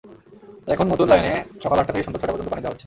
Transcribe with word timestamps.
এখন 0.67 0.85
নতুন 0.87 1.07
লাইনে 1.07 1.33
সকাল 1.63 1.77
আটটা 1.79 1.93
থেকে 1.93 2.05
সন্ধ্যা 2.05 2.21
ছয়টা 2.21 2.33
পর্যন্ত 2.33 2.51
পানি 2.51 2.61
দেওয়া 2.61 2.73
হচ্ছে। 2.73 2.79